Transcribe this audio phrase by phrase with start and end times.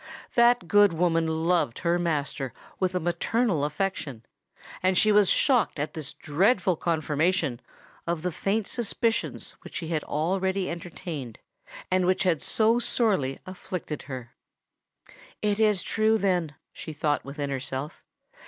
[0.33, 4.25] That good woman loved her master with a maternal affection;
[4.81, 7.61] and she was shocked at this dread confirmation
[8.07, 11.37] of the faint suspicions which she had already entertained,
[11.91, 14.33] and which had so sorely afflicted her.
[15.39, 18.03] "It is then true!" she thought within herself.